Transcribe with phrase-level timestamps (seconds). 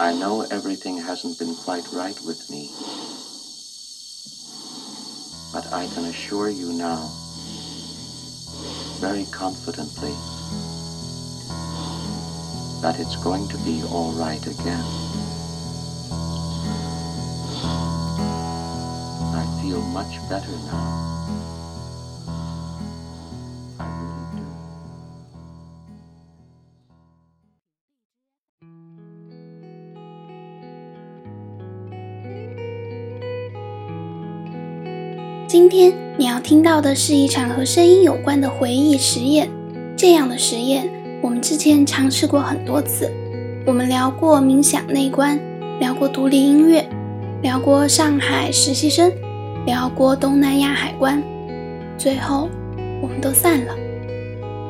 [0.00, 2.70] I know everything hasn't been quite right with me,
[5.52, 7.10] but I can assure you now,
[9.00, 10.14] very confidently,
[12.80, 14.84] that it's going to be all right again.
[19.34, 21.17] I feel much better now.
[35.48, 39.48] 今天你要听到的是一场和声音有关的回忆实验。
[39.96, 40.86] 这样的实验，
[41.22, 43.10] 我们之前尝试过很多次。
[43.64, 45.40] 我们聊过冥想内观，
[45.80, 46.86] 聊过独立音乐，
[47.40, 49.10] 聊过上海实习生，
[49.64, 51.22] 聊过东南亚海关，
[51.96, 52.50] 最后
[53.00, 53.74] 我们都散了。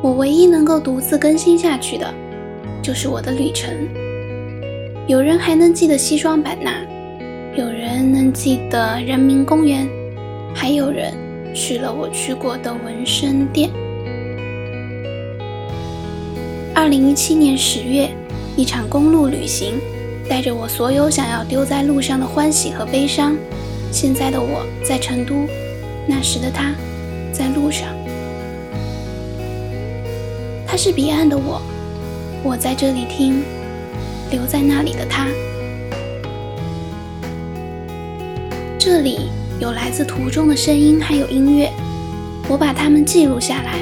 [0.01, 2.15] 我唯一能够独自更新下去的，
[2.81, 3.75] 就是我的旅程。
[5.09, 6.71] 有人还能记得西双版纳，
[7.57, 9.89] 有人能记得人民公园。
[10.55, 11.13] 还有人
[11.55, 13.71] 去了我去过的纹身店。
[16.75, 18.11] 二零一七年十月，
[18.57, 19.81] 一场公路旅行，
[20.29, 23.37] 带着我所有想要丢在路上的欢喜和悲伤。
[23.91, 25.47] 现在的我在成都，
[26.07, 26.75] 那时的他
[27.33, 27.89] 在路上。
[30.67, 31.61] 他是彼岸的我，
[32.45, 33.43] 我在这里听，
[34.31, 35.27] 留在那里的他。
[38.79, 39.31] 这里。
[39.61, 41.69] 有来自途中的声音，还有音乐，
[42.49, 43.81] 我把它们记录下来，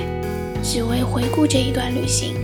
[0.63, 2.35] 只为回顾这一段旅行。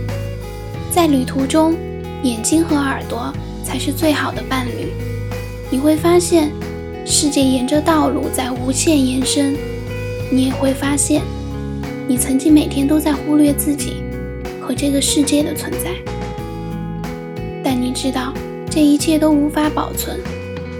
[0.91, 1.73] 在旅途中，
[2.21, 4.93] 眼睛和耳朵才是最好的伴侣。
[5.71, 6.51] 你会发现，
[7.07, 9.55] 世界沿着道路在无限延伸；
[10.31, 11.23] 你也会发现，
[12.07, 14.03] 你曾经每天都在忽略自己
[14.61, 15.89] 和这个世界的存在。
[17.63, 18.31] 但你知道，
[18.69, 20.19] 这一切都无法保存，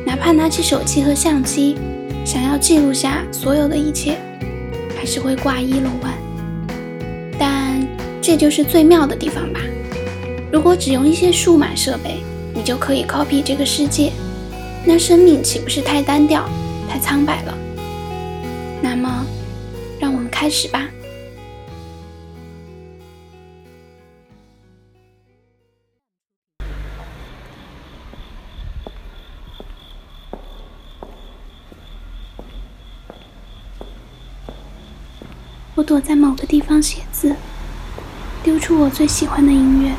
[0.06, 1.78] 哪怕拿起手机和相机。
[2.26, 4.18] 想要记录下所有的一切，
[4.98, 6.14] 还是会挂一楼万。
[7.38, 7.86] 但
[8.22, 9.60] 这就是最妙的地方吧。
[10.52, 12.24] 如果只用一些数码设备，
[12.54, 14.12] 你就可以 copy 这个世界，
[14.86, 16.48] 那生命岂不是太单调、
[16.88, 17.58] 太苍白了？
[18.82, 19.26] 那么，
[20.00, 20.88] 让我们开始吧。
[35.84, 37.36] 躲在某个地方写字，
[38.42, 39.94] 丢出我最喜欢的音乐，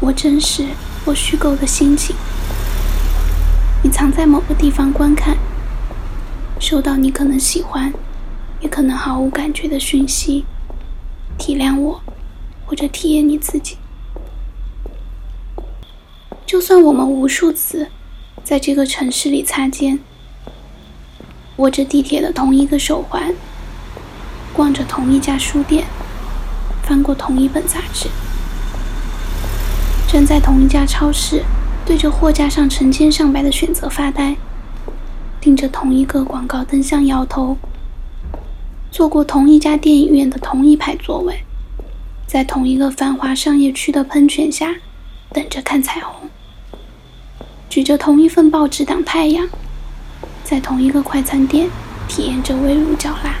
[0.00, 0.66] 我真实
[1.04, 2.16] 我虚构的心情。
[3.84, 5.36] 你藏在某个地方观看，
[6.58, 7.92] 收到你可能喜欢，
[8.60, 10.44] 也可能毫无感觉的讯息，
[11.38, 12.00] 体谅我，
[12.66, 13.76] 或者体验你自己。
[16.44, 17.88] 就算我们无数次
[18.42, 20.00] 在这个城市里擦肩，
[21.56, 23.34] 握着地铁的同一个手环。
[24.58, 25.84] 逛着同一家书店，
[26.82, 28.08] 翻过同一本杂志，
[30.08, 31.44] 站在同一家超市，
[31.86, 34.34] 对着货架上成千上百的选择发呆，
[35.40, 37.56] 盯着同一个广告灯箱摇头，
[38.90, 41.44] 坐过同一家电影院的同一排座位，
[42.26, 44.74] 在同一个繁华商业区的喷泉下
[45.32, 46.28] 等着看彩虹，
[47.70, 49.48] 举着同一份报纸挡太阳，
[50.42, 51.70] 在同一个快餐店
[52.08, 53.36] 体验着微乳嚼蜡。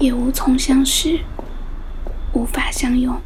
[0.00, 1.20] 也无从相识，
[2.32, 3.20] 无法相拥。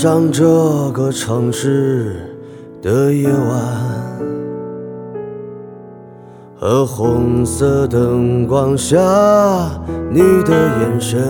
[0.00, 0.44] 上这
[0.92, 2.14] 个城市
[2.80, 3.58] 的夜晚，
[6.56, 8.96] 和红色灯光下
[10.08, 11.20] 你的眼神，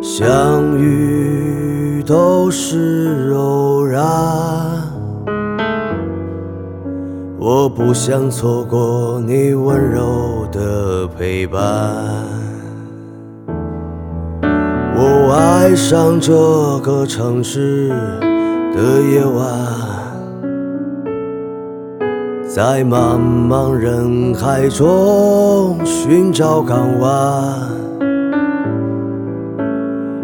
[0.00, 4.00] 相遇都是偶然，
[7.36, 12.47] 我不想错过你温柔的陪伴。
[15.30, 16.32] 爱上这
[16.80, 17.88] 个城市
[18.74, 19.44] 的夜晚，
[22.48, 27.54] 在茫茫人海中寻找港湾，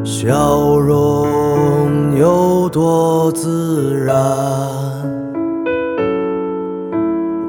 [0.02, 4.16] 笑容有多自然。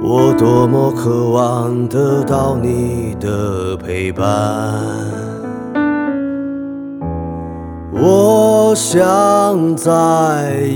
[0.02, 4.26] 我多么渴望得到你的陪伴，
[7.98, 9.92] 我想在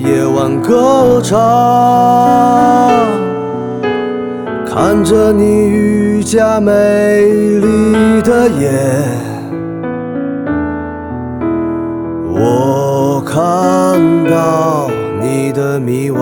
[0.06, 1.38] 夜晚歌唱，
[4.66, 8.71] 看着你愈加美丽的眼，
[12.31, 14.00] 我看
[14.30, 14.89] 到
[15.21, 16.21] 你的迷惘。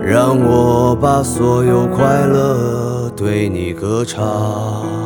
[0.00, 5.05] 让我把所有快乐对你歌唱。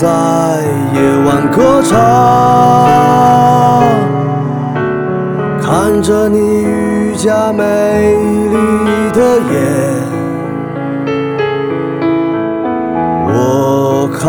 [0.00, 0.06] 在
[0.94, 1.98] 夜晚歌唱，
[5.60, 9.58] 看着你愈加美丽的眼，
[13.26, 14.22] 我看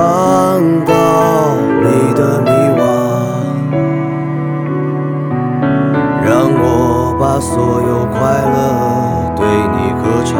[0.88, 0.92] 到
[1.84, 1.86] 你
[2.16, 2.50] 的迷
[2.80, 2.82] 惘，
[6.26, 6.66] 让我
[7.20, 8.18] 把所有快
[8.56, 8.58] 乐
[9.36, 10.34] 对你歌唱。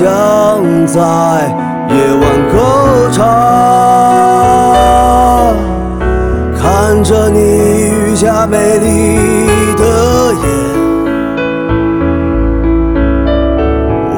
[0.00, 0.08] 想
[0.86, 0.98] 在
[1.90, 2.56] 夜晚歌
[3.12, 3.20] 唱，
[6.58, 9.18] 看着你愈加美丽
[9.76, 9.84] 的
[10.32, 10.48] 眼，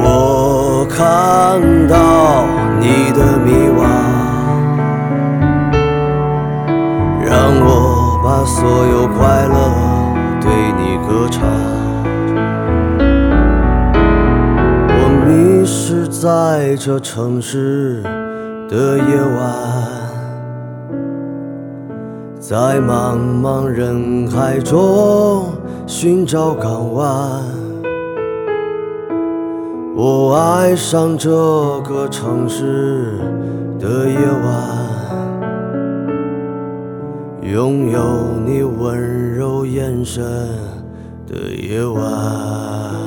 [0.01, 1.59] 我看
[1.89, 2.45] 到
[2.79, 3.83] 你的迷惘，
[7.27, 7.29] 让
[7.59, 7.67] 我
[8.23, 9.19] 把所有快
[9.49, 9.62] 乐
[16.23, 18.01] 在这城市
[18.69, 19.53] 的夜晚，
[22.39, 25.47] 在茫茫人海中
[25.85, 27.43] 寻找港湾。
[29.97, 31.29] 我爱上这
[31.81, 33.17] 个城市
[33.77, 34.55] 的夜晚，
[37.41, 37.99] 拥有
[38.45, 40.23] 你温柔眼神
[41.27, 43.02] 的夜晚。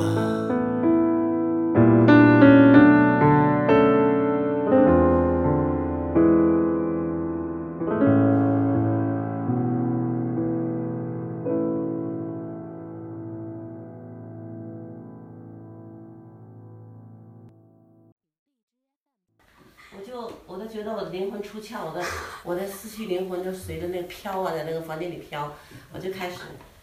[20.77, 22.05] 觉得我的灵魂出窍，我的
[22.43, 25.51] 我的思绪灵魂就随着那个飘啊，在那个房间里飘，
[25.91, 26.37] 我就开始，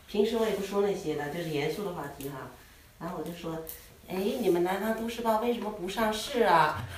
[0.09, 2.51] 平时我也不说那些的，就是严肃的话题哈，
[2.99, 3.61] 然后我就说，
[4.09, 6.83] 哎，你们南方都市报为什么不上市啊？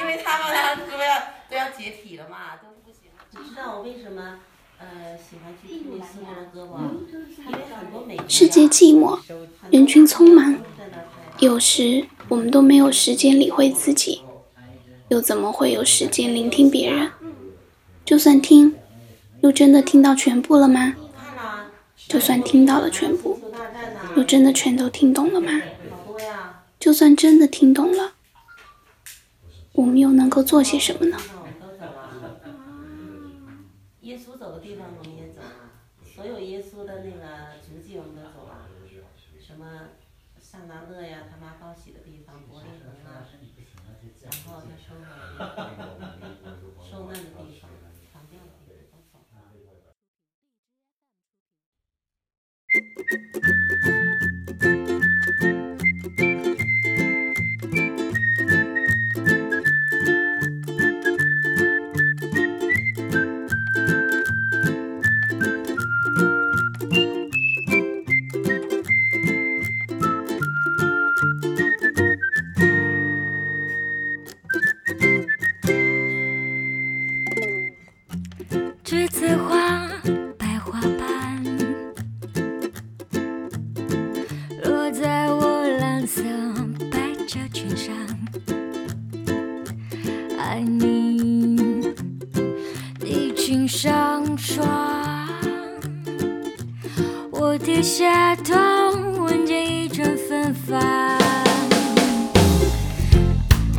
[0.00, 1.20] 因为他们呢都要
[1.50, 3.10] 都要解体了嘛，都不行。
[3.32, 4.40] 你知道我为什么
[4.78, 6.90] 呃喜欢去听那斯摩的歌吗？
[7.46, 9.20] 因为很多美世界寂寞，
[9.70, 10.56] 人群匆忙，
[11.38, 14.22] 有时我们都没有时间理会自己，
[15.08, 17.10] 又怎么会有时间聆听别人？
[18.04, 18.74] 就算听，
[19.40, 20.96] 又真的听到全部了吗？
[22.08, 23.38] 就算听到了全部，
[24.16, 25.62] 又真的全都听懂了吗？
[26.78, 28.14] 就算真的听懂了，
[29.72, 31.16] 我们又能够做些什么呢？
[34.02, 35.40] 耶稣走的地方我们也走，
[36.14, 38.68] 所有耶稣的那个足迹我们都走了，
[39.44, 39.90] 什么
[40.40, 41.98] 上达勒呀、他妈报喜的
[45.38, 46.15] なるほど。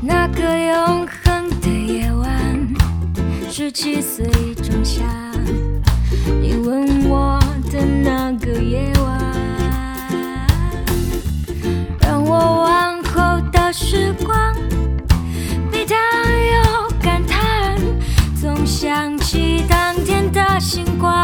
[0.07, 2.65] 那个永恒的夜晚，
[3.51, 4.25] 十七岁
[4.63, 5.03] 仲夏，
[6.41, 7.37] 你吻我
[7.69, 10.47] 的那个夜晚，
[11.99, 14.55] 让我往后的时光。
[15.69, 17.75] 每当有感叹，
[18.39, 21.21] 总想起当天的星光。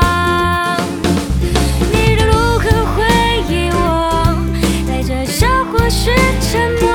[1.89, 3.05] 你如何回
[3.47, 4.35] 忆我？
[4.85, 6.11] 带着笑或是
[6.41, 6.92] 沉默？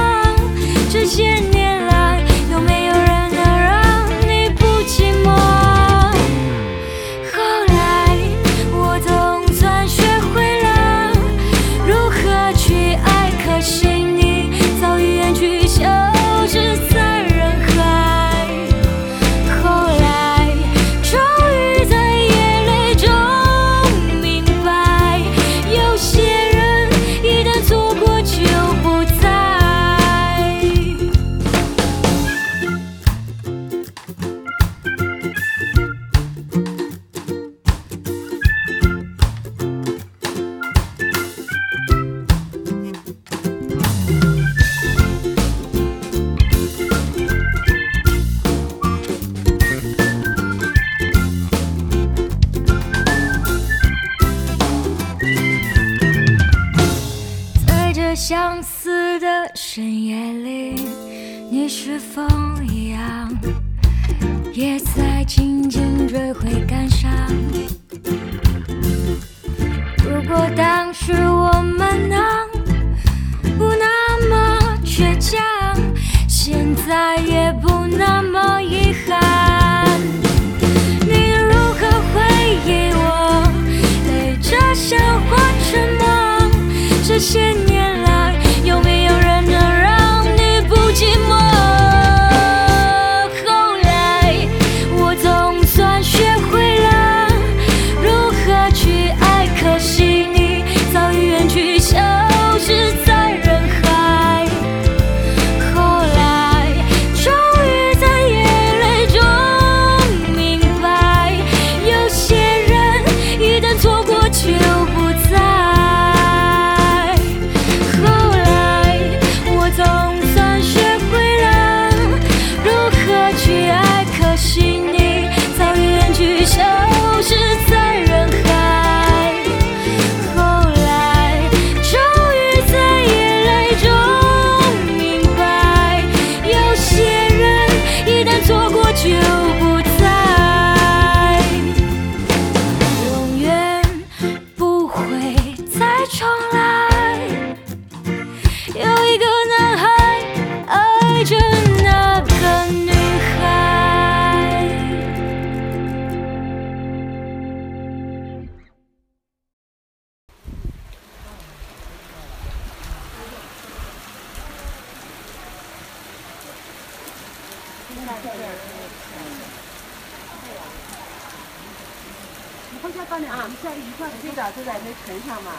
[175.08, 175.52] 城上嘛，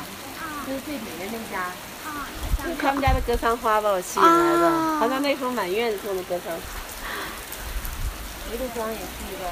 [0.68, 1.72] 就是最里面那家，
[2.64, 6.56] 就是他们家的格桑花把我吸引来的，好像那时候满院子种的格桑。
[8.54, 9.50] 一路庄也是一个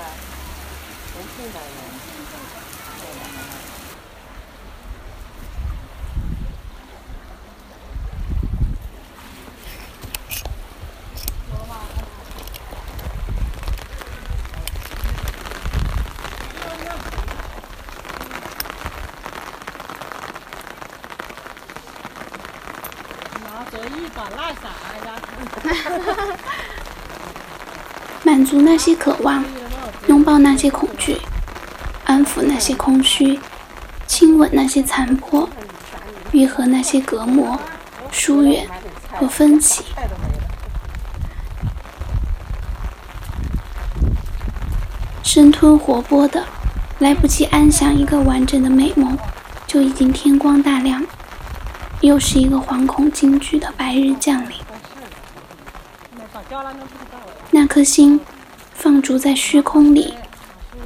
[1.14, 2.67] 重庆的人。
[28.24, 29.44] 满足那些渴望，
[30.08, 31.20] 拥抱那些恐惧，
[32.06, 33.40] 安抚那些空虚，
[34.06, 35.50] 亲吻那些残破，
[36.32, 37.58] 愈合那些隔膜、
[38.12, 38.68] 疏远
[39.14, 39.86] 和分歧。
[45.24, 46.46] 生吞活剥的，
[47.00, 49.18] 来不及安享一个完整的美梦，
[49.66, 51.06] 就已经天光大亮，
[52.02, 54.58] 又是一个惶恐惊惧的白日降临。
[57.52, 58.20] 那颗心
[58.74, 60.14] 放逐在虚空里，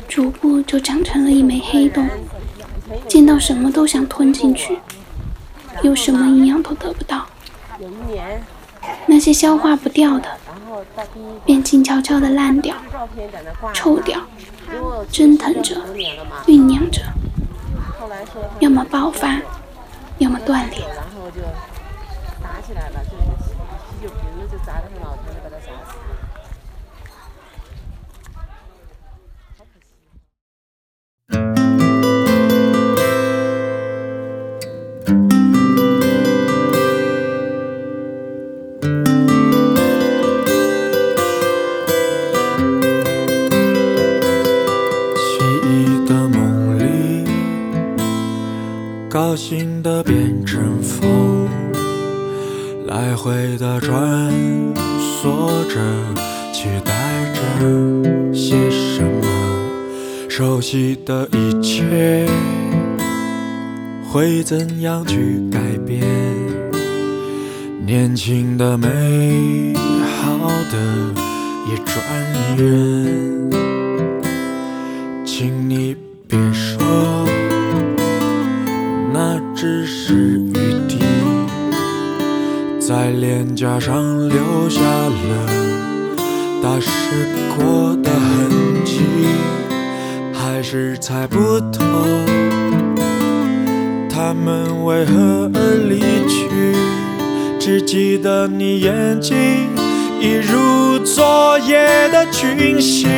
[0.08, 2.08] 逐步就长成了一枚黑洞，
[3.08, 4.80] 见到什么都想吞进去，
[5.82, 7.26] 又什么营养都得不到。
[9.06, 10.30] 那些消化不掉的，
[11.46, 12.76] 便静悄悄地烂掉、
[13.74, 14.20] 臭掉，
[15.12, 15.76] 蒸腾着，
[16.46, 17.02] 酝酿着，
[18.60, 19.38] 要么爆发，
[20.22, 20.80] 要么断裂。
[20.96, 21.42] 然后就
[22.42, 23.54] 打起来了，就是
[23.90, 25.98] 啤酒瓶子就砸得很老疼，就把他砸死。
[61.06, 62.26] 的一切
[64.04, 66.02] 会怎样去改变？
[67.86, 70.38] 年轻的、美好
[70.72, 70.78] 的
[71.70, 71.96] 也转
[72.58, 72.62] 眼。
[75.26, 75.96] 请你
[76.28, 76.80] 别说，
[79.14, 80.54] 那只是雨
[80.88, 81.00] 滴，
[82.80, 84.38] 在脸颊上留
[84.70, 85.48] 下了
[86.62, 86.90] 打湿
[87.58, 88.50] 过的痕
[88.86, 89.00] 迹，
[90.62, 91.84] 还是猜不透
[94.08, 96.00] 他们为何而离
[96.30, 96.48] 去，
[97.60, 99.36] 只记得你眼睛
[100.20, 103.10] 一如昨夜的群星。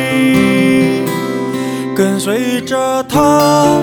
[1.94, 3.78] 跟随着他，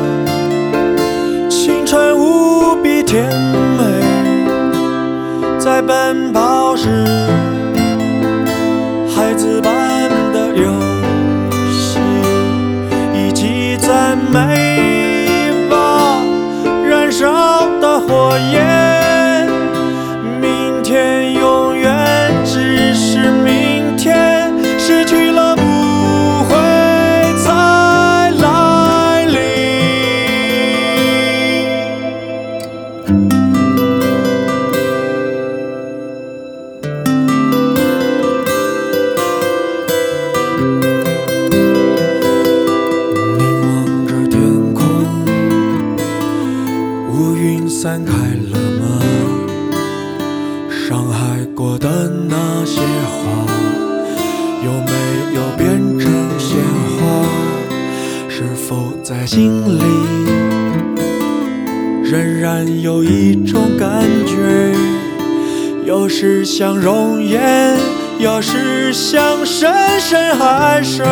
[1.47, 3.23] 青春无比甜
[3.77, 3.83] 美，
[5.59, 6.87] 在奔跑时，
[9.15, 9.90] 孩子般
[14.13, 14.60] 起
[68.21, 71.03] 岩，有时像深深海水。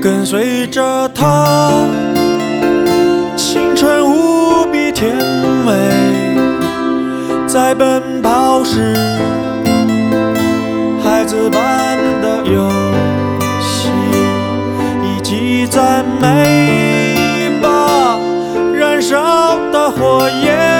[0.00, 1.84] 跟随着他，
[3.36, 5.14] 青春无比甜
[5.66, 5.72] 美，
[7.46, 8.94] 在奔跑时，
[11.04, 12.70] 孩子般的游
[13.60, 13.90] 戏，
[15.04, 18.18] 一起赞美吧，
[18.72, 20.79] 燃烧的火焰，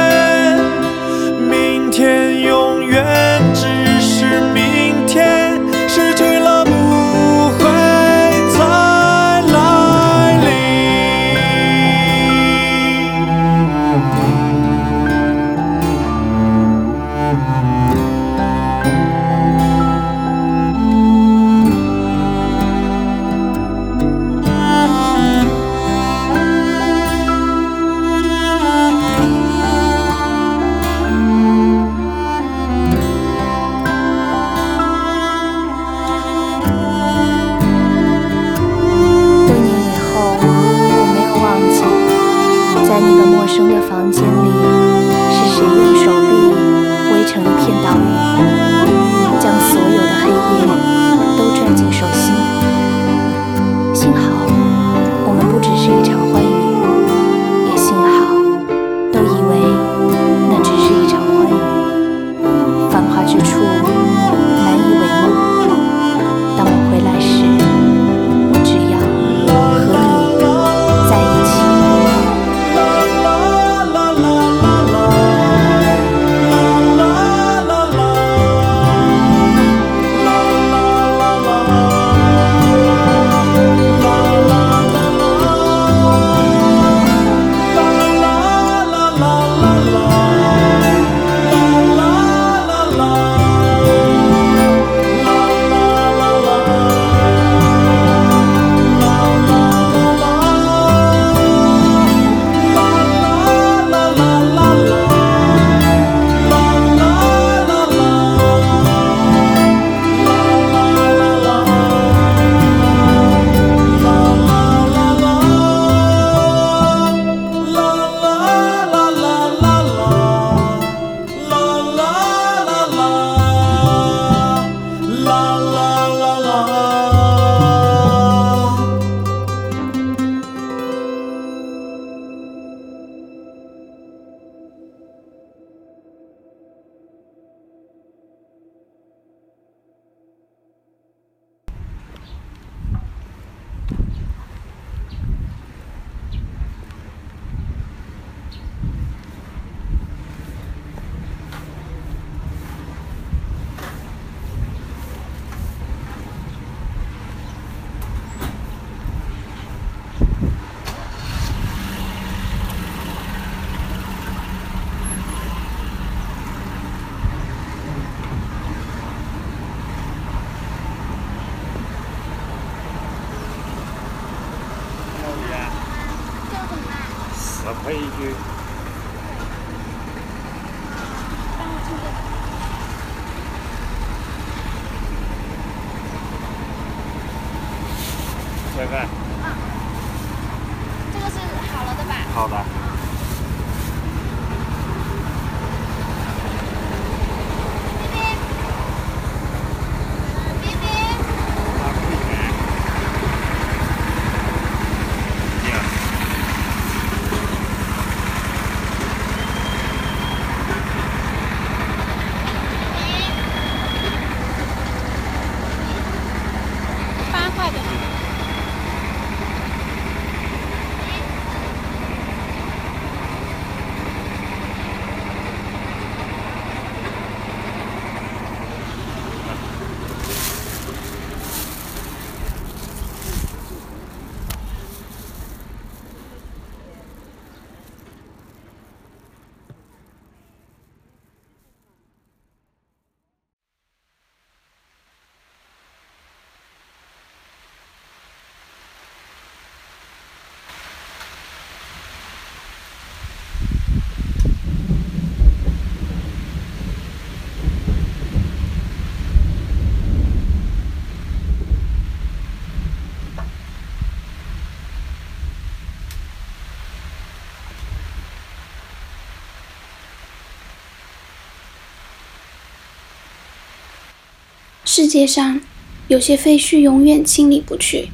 [274.92, 275.60] 世界上
[276.08, 278.10] 有些废墟永远清理不去，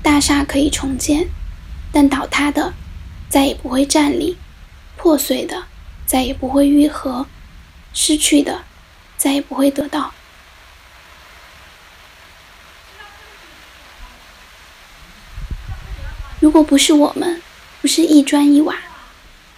[0.00, 1.28] 大厦可以重建，
[1.90, 2.72] 但倒塌的
[3.28, 4.36] 再也不会站立，
[4.96, 5.64] 破碎的
[6.06, 7.26] 再也不会愈合，
[7.92, 8.62] 失去的
[9.16, 10.14] 再也不会得到。
[16.38, 17.42] 如果不是我们，
[17.82, 18.76] 不是一砖一瓦，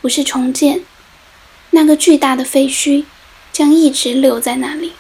[0.01, 0.81] 不是重建，
[1.73, 3.05] 那个巨大的废墟
[3.53, 4.95] 将一直留在那里，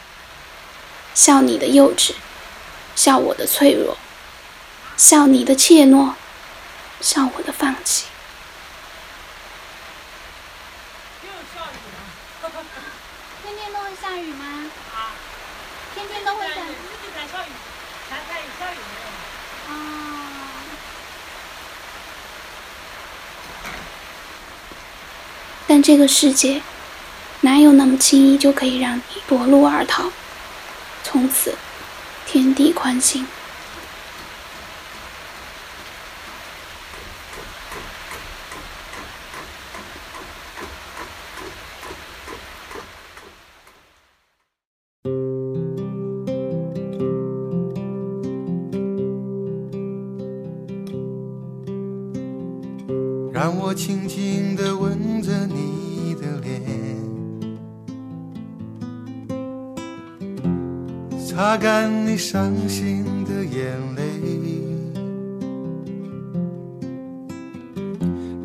[1.16, 2.12] 笑你的幼稚，
[2.94, 3.96] 笑我的脆弱，
[4.98, 6.12] 笑你的怯懦，
[7.00, 8.04] 笑我的放弃。
[13.42, 14.70] 天天都会下雨吗？
[14.94, 15.16] 啊，
[15.94, 16.74] 天天都会下雨。
[19.68, 19.72] 哦。
[25.66, 26.60] 但这个世界，
[27.40, 30.12] 哪有那么轻易就可以让你夺路而逃？
[31.08, 31.54] 从此，
[32.26, 33.24] 天地宽心。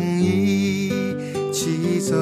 [0.00, 0.90] 们一
[1.52, 2.14] 起走。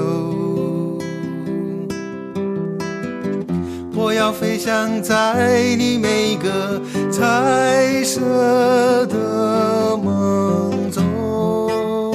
[3.95, 12.12] 我要飞翔在你每个彩色的梦中，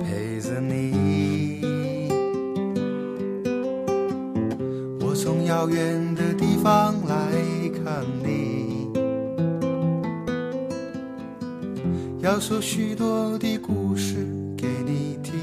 [0.00, 2.08] 陪着你。
[5.00, 7.16] 我从遥远的地方来
[7.84, 8.88] 看你，
[12.20, 14.16] 要说许多的故事
[14.56, 15.34] 给你听。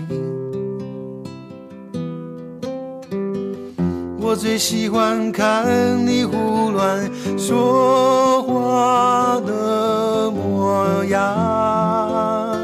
[4.20, 5.64] 我最喜欢看
[6.06, 12.60] 你胡乱说话的模样，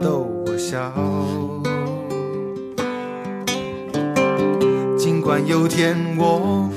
[0.00, 0.92] 逗我笑。
[4.96, 6.70] 尽管有天我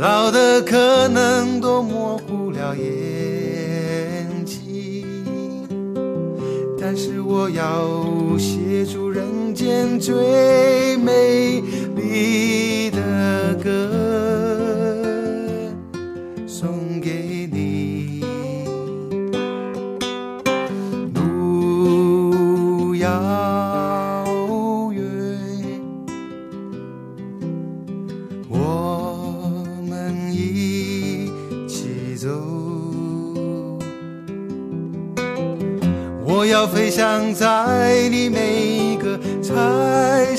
[0.00, 5.04] 老的可能都模糊了眼睛，
[6.80, 11.62] 但是我要写出人间最美
[11.94, 13.99] 丽的歌，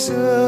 [0.01, 0.40] 彩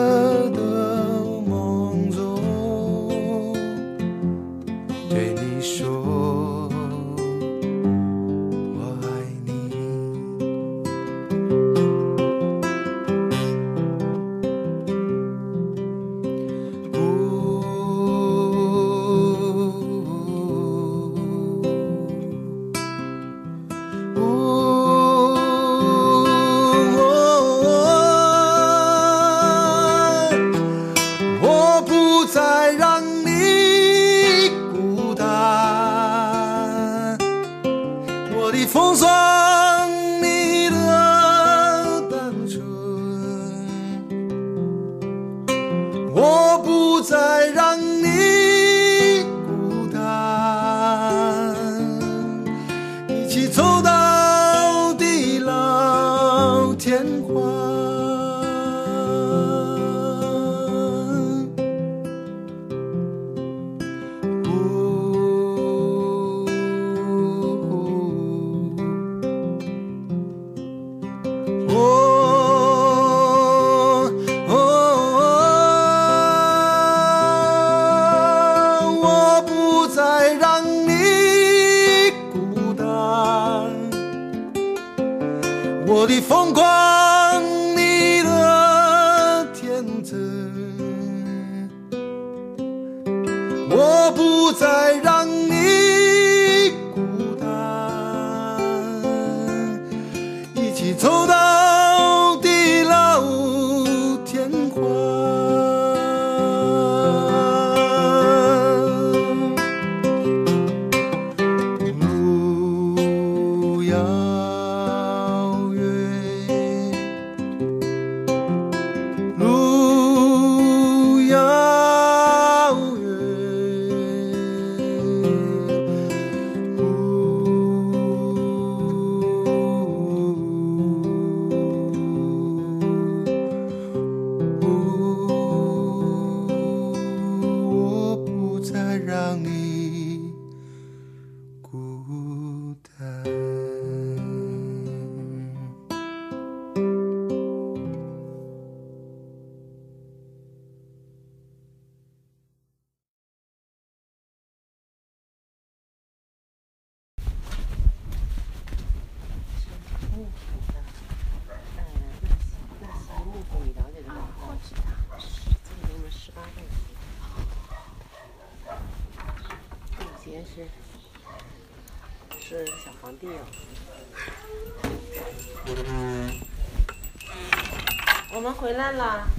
[178.33, 179.32] 我们回来了。